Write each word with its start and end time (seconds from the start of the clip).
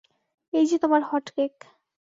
এই 0.53 0.65
যে 0.65 0.77
তোমার 0.77 1.01
হটকেক। 1.03 1.53